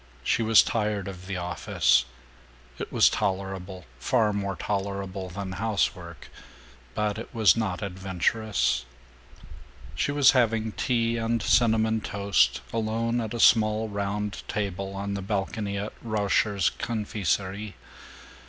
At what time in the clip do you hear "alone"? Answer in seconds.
12.73-13.21